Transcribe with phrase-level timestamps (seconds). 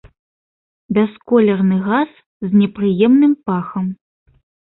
[0.97, 2.11] Бясколерны газ
[2.47, 3.85] з непрыемным пахам.